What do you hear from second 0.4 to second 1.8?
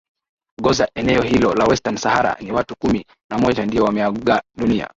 goza eneo hilo la